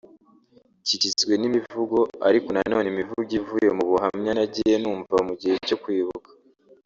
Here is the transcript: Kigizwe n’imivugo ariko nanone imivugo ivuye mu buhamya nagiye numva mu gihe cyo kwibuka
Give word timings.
Kigizwe 0.85 1.33
n’imivugo 1.37 1.97
ariko 2.27 2.47
nanone 2.55 2.87
imivugo 2.89 3.29
ivuye 3.39 3.69
mu 3.77 3.83
buhamya 3.89 4.31
nagiye 4.37 4.75
numva 4.81 5.15
mu 5.27 5.33
gihe 5.41 5.55
cyo 5.67 5.77
kwibuka 5.83 6.29